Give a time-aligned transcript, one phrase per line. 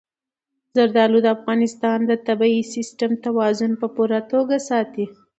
[0.75, 5.05] زردالو د افغانستان د طبعي سیسټم توازن په پوره توګه ساتي.